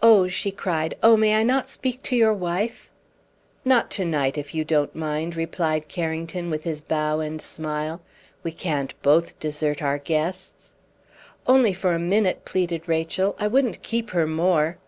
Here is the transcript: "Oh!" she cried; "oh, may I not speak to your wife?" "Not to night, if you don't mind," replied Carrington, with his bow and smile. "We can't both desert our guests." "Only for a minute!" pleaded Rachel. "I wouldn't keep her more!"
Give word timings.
"Oh!" 0.00 0.28
she 0.28 0.52
cried; 0.52 0.96
"oh, 1.02 1.16
may 1.16 1.34
I 1.34 1.42
not 1.42 1.68
speak 1.68 2.00
to 2.04 2.14
your 2.14 2.32
wife?" 2.32 2.90
"Not 3.64 3.90
to 3.90 4.04
night, 4.04 4.38
if 4.38 4.54
you 4.54 4.64
don't 4.64 4.94
mind," 4.94 5.34
replied 5.34 5.88
Carrington, 5.88 6.48
with 6.48 6.62
his 6.62 6.80
bow 6.80 7.18
and 7.18 7.42
smile. 7.42 8.00
"We 8.44 8.52
can't 8.52 8.94
both 9.02 9.36
desert 9.40 9.82
our 9.82 9.98
guests." 9.98 10.74
"Only 11.48 11.72
for 11.72 11.92
a 11.92 11.98
minute!" 11.98 12.44
pleaded 12.44 12.86
Rachel. 12.86 13.34
"I 13.40 13.48
wouldn't 13.48 13.82
keep 13.82 14.10
her 14.10 14.28
more!" 14.28 14.78